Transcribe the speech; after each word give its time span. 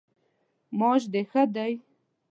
معاش 0.77 1.03
د 1.13 1.15
ښه 1.29 1.43
دی؟ 1.55 1.73